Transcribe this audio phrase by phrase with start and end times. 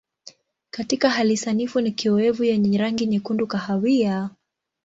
[0.71, 4.29] Katika hali sanifu ni kiowevu yenye rangi nyekundu kahawia.